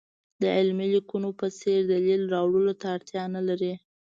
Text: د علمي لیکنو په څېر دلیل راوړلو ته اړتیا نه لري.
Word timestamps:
د 0.41 0.43
علمي 0.57 0.87
لیکنو 0.95 1.29
په 1.39 1.47
څېر 1.59 1.79
دلیل 1.93 2.21
راوړلو 2.33 2.73
ته 2.81 2.85
اړتیا 2.95 3.23
نه 3.35 3.41
لري. 3.47 3.73